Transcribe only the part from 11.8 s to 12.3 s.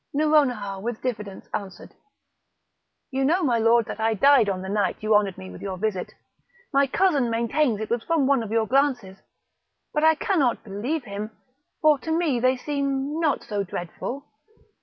for to